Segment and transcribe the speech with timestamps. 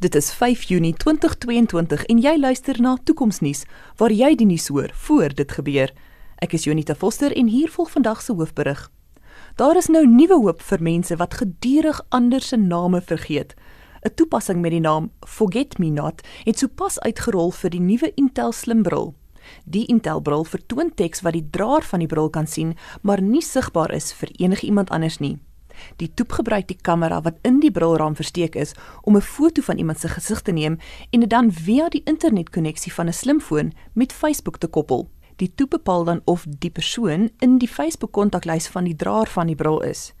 [0.00, 3.66] Dit is 5 Junie 2022 en jy luister na Toekomsnuus
[4.00, 5.90] waar jy die nuus hoor voor dit gebeur.
[6.40, 8.86] Ek is Jonita Foster en hier volg vandag se hoofberig.
[9.60, 13.52] Daar is nou nuwe hoop vir mense wat gedurig ander se name vergeet.
[14.00, 18.52] 'n Toepassing met die naam Forget Me Not het sopas uitgerol vir die nuwe Intel
[18.52, 19.14] slimbril.
[19.64, 23.42] Die Intel bril vertoon teks wat die draer van die bril kan sien, maar nie
[23.42, 25.36] sigbaar is vir enigiemand anders nie.
[25.96, 29.78] Die toep gebruik die kamera wat in die brilraam versteek is om 'n foto van
[29.78, 30.78] iemand se gesig te neem
[31.10, 35.08] en dit dan via die internetkonneksie van 'n slimfoon met Facebook te koppel.
[35.36, 39.46] Die toep bepaal dan of die persoon in die Facebook kontaklys van die draer van
[39.46, 40.12] die bril is.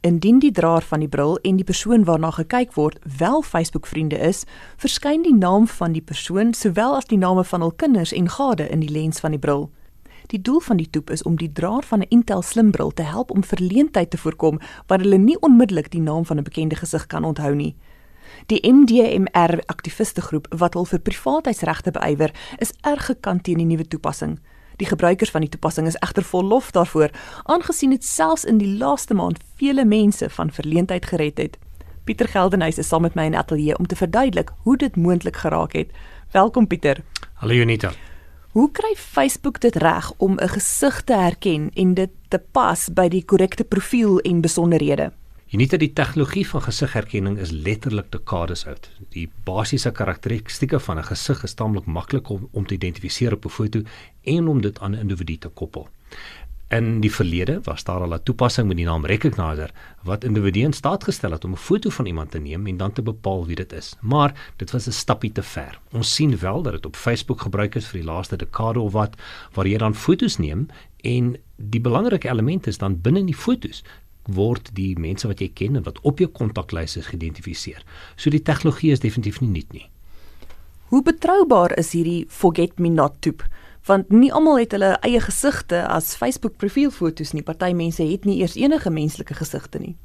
[0.00, 4.18] Indien die draer van die bril en die persoon waarna gekyk word wel Facebook vriende
[4.18, 4.44] is,
[4.76, 8.68] verskyn die naam van die persoon sowel as die name van hul kinders en gade
[8.68, 9.70] in die lens van die bril.
[10.28, 13.30] Die doel van die toep is om die draer van 'n Intel slimbril te help
[13.30, 17.24] om verleentheid te voorkom waar hulle nie onmiddellik die naam van 'n bekende gesig kan
[17.24, 17.76] onthou nie.
[18.46, 23.88] Die MDMR aktiviste groep wat hul vir privaatheidsregte beywer, is erg gekant teen die nuwe
[23.88, 24.38] toepassing.
[24.76, 27.10] Die gebruikers van die toepassing is egter vol lof daarvoor,
[27.44, 31.58] aangesien dit selfs in die laaste maand vele mense van verleentheid gered het.
[32.04, 35.72] Pieter Geldenhuys is saam met my in ateljee om te verduidelik hoe dit moontlik geraak
[35.72, 35.90] het.
[36.30, 37.02] Welkom Pieter.
[37.34, 38.07] Hallo Jonita.
[38.48, 43.08] Hoe kry Facebook dit reg om 'n gesig te herken en dit te pas by
[43.08, 45.12] die korrekte profiel en besonderhede?
[45.50, 48.90] Weet dat die tegnologie van gesigherkenning is letterlik dekades oud.
[49.08, 53.48] Die basiese karakteristikke van 'n gesig is taamlik maklik om om te identifiseer op 'n
[53.48, 53.82] foto
[54.22, 55.88] en om dit aan 'n individu te koppel.
[56.68, 59.70] In die verlede was daar al 'n toepassing met die naam Recognizer
[60.02, 62.92] wat individue in staat gestel het om 'n foto van iemand te neem en dan
[62.92, 63.96] te bepaal wie dit is.
[64.00, 65.80] Maar dit was 'n stappie te ver.
[65.92, 69.16] Ons sien wel dat dit op Facebook gebruik is vir die laaste dekade of wat
[69.52, 70.66] waar jy dan fotos neem
[71.00, 73.82] en die belangrike element is dan binne die fotos
[74.22, 77.84] word die mense wat jy ken en wat op jou kontaklys is geïdentifiseer.
[78.16, 79.90] So die tegnologie is definitief nie nuut nie.
[80.88, 83.42] Hoe betroubaar is hierdie forget me not toep?
[83.86, 87.42] Want nie almal het hulle eie gesigte as Facebook profielfoto's nie.
[87.42, 89.96] Party mense het nie eers enige menslike gesigte nie.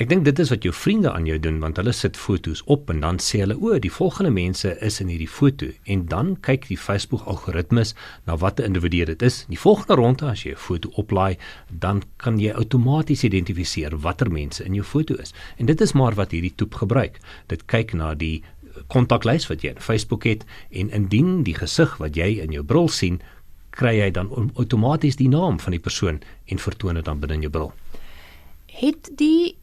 [0.00, 2.88] Ek dink dit is wat jou vriende aan jou doen want hulle sit foto's op
[2.92, 6.68] en dan sê hulle o, die volgende mense is in hierdie foto en dan kyk
[6.70, 7.92] die Facebook algoritmes
[8.28, 9.42] na watter individu dit is.
[9.52, 11.36] Die volgende ronde as jy 'n foto oplaai,
[11.68, 15.34] dan kan jy outomaties identifiseer watter mense in jou foto is.
[15.58, 17.20] En dit is maar wat hierdie toep gebruik.
[17.48, 18.42] Dit kyk na die
[18.86, 22.88] kontaklys wat jy in Facebook het en indien die gesig wat jy in jou bril
[22.88, 23.20] sien,
[23.70, 27.46] kry jy dan outomaties die naam van die persoon en vertoon dit dan binne in
[27.46, 27.72] jou bril.
[28.66, 29.56] Het die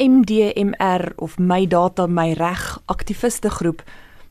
[0.00, 3.82] MDMR of my data my reg aktiviste groep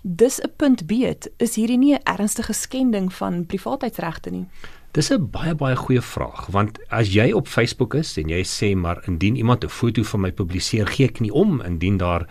[0.02, 4.46] dis 'n punt beet is hierdie nie 'n ernstige skending van privaatheidsregte nie.
[4.92, 8.76] Dis 'n baie baie goeie vraag want as jy op Facebook is en jy sê
[8.76, 12.28] maar indien iemand 'n foto van my publiseer gee ek nie om indien daar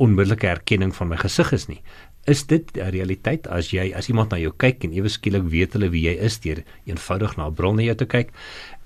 [0.00, 1.80] onmiddellike erkenning van my gesig is nie.
[2.28, 5.72] Is dit 'n realiteit as jy as iemand na jou kyk en ewe skielik weet
[5.72, 8.32] hulle wie jy is deur eenvoudig na 'n bron na jou te kyk?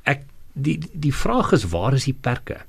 [0.04, 2.62] Ek die die vraag is waar is die perke?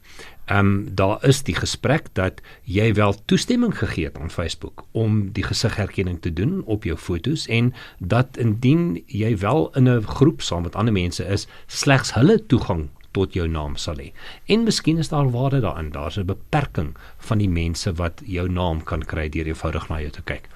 [0.45, 5.31] Ehm um, daar is die gesprek dat jy wel toestemming gegee het aan Facebook om
[5.31, 10.41] die gesigherkenning te doen op jou fotos en dat indien jy wel in 'n groep
[10.41, 14.11] saam met ander mense is, slegs hulle toegang tot jou naam sal hê.
[14.51, 15.91] En miskien is daar waarde daarin.
[15.95, 20.11] Daar's 'n beperking van die mense wat jou naam kan kry deur eenvoudig na jou
[20.11, 20.49] te kyk.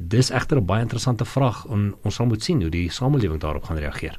[0.00, 3.64] Dis egter 'n baie interessante vraag en ons sal moet sien hoe die samelewing daarop
[3.64, 4.18] gaan reageer.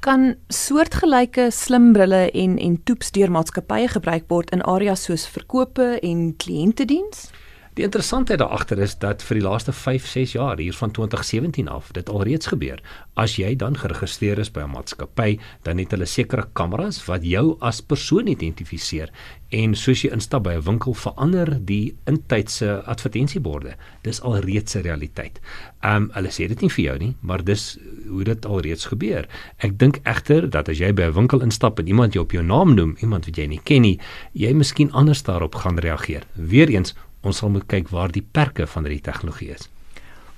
[0.00, 6.36] Kan soortgelyke slimbrille en en toeps deur maatskappye gebruik word in areas soos verkope en
[6.36, 7.30] kliëntediens?
[7.78, 11.68] Die interessantheid daar agter is dat vir die laaste 5, 6 jaar hier van 2017
[11.70, 12.80] af dit alreeds gebeur.
[13.14, 17.56] As jy dan geregistreer is by 'n maatskappy, dan het hulle sekere kameras wat jou
[17.60, 19.10] as persoon identifiseer
[19.48, 23.76] en soos jy instap by 'n winkel verander die intydse advertensieborde.
[24.02, 25.40] Dis alreeds 'n realiteit.
[25.80, 27.78] Ehm um, hulle sê dit nie vir jou nie, maar dis
[28.08, 29.28] hoe dit alreeds gebeur.
[29.58, 32.42] Ek dink egter dat as jy by 'n winkel instap en iemand jou op jou
[32.44, 33.98] naam noem, iemand wat jy nie ken nie,
[34.32, 36.22] jy miskien anders daarop gaan reageer.
[36.34, 39.68] Weereens ons sal moet kyk waar die perke van hierdie tegnologie is.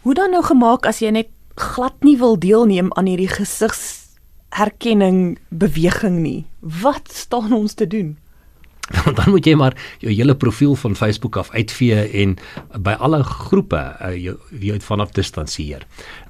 [0.03, 1.29] Hoe dan nou gemaak as jy net
[1.61, 6.47] glad nie wil deelneem aan hierdie gesigsherkenning beweging nie?
[6.61, 8.17] Wat staan ons te doen?
[9.19, 12.37] dan moet jy maar jou hele profiel van Facebook af uitvee en
[12.79, 15.87] by alle groepe uh, jou jou vanaf distansieer.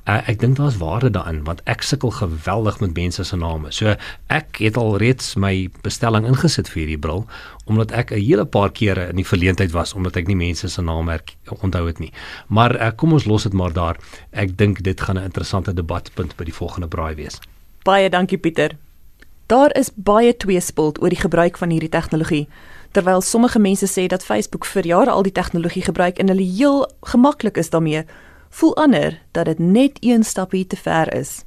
[0.08, 3.72] Uh, ek dink daar's waarde daarin want ek sukkel geweldig met mense se name.
[3.72, 3.94] So
[4.28, 7.26] ek het al reeds my bestelling ingesit vir hierdie bril
[7.70, 10.82] omdat ek 'n hele paar kere in die verleentheid was omdat ek nie mense se
[10.82, 11.20] name
[11.62, 12.12] onthou het nie.
[12.48, 13.96] Maar uh, kom ons los dit maar daar.
[14.32, 17.40] Ek dink dit gaan 'n interessante debatpunt by die volgende braai wees.
[17.84, 18.89] Baie dankie Pieter.
[19.50, 22.44] Daar is baie tweespalt oor die gebruik van hierdie tegnologie.
[22.94, 26.86] Terwyl sommige mense sê dat Facebook vir jare al die tegnologie gebruik en hulle heel
[27.02, 28.04] gemaklik is daarmee,
[28.50, 31.42] voel ander dat dit net een stapie te ver is.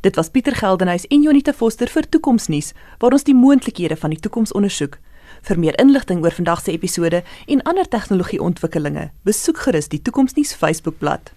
[0.00, 2.70] Dit was Pieter Geldenhuys en Jonita Foster vir Toekomsnuus
[3.02, 5.00] waar ons die moontlikhede van die toekoms ondersoek.
[5.42, 11.34] Vir meer inligting oor vandag se episode en ander tegnologieontwikkelinge, besoek gerus die Toekomsnuus Facebookblad.